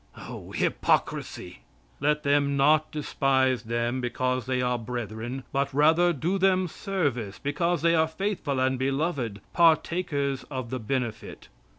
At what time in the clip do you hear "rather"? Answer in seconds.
5.75-6.11